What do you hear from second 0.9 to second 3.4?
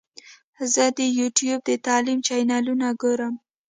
د یوټیوب د تعلیم چینلونه ګورم.